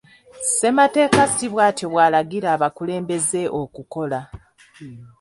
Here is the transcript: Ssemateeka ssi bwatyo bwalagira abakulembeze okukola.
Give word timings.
Ssemateeka 0.47 1.21
ssi 1.29 1.45
bwatyo 1.53 1.85
bwalagira 1.93 2.47
abakulembeze 2.55 3.41
okukola. 3.61 4.19